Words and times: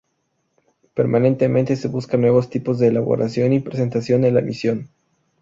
Permanentemente 0.95 1.75
se 1.75 1.87
buscan 1.87 2.21
nuevos 2.21 2.49
tipos 2.49 2.79
de 2.79 2.87
elaboración 2.87 3.53
y 3.53 3.59
presentación 3.59 4.23
de 4.23 4.31
la 4.31 4.39
emisión. 4.39 4.89